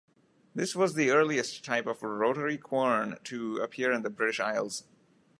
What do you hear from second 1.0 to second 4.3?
earliest type of rotary quern to appear in the